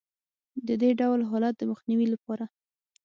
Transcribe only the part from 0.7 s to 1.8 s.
دې ډول حالت د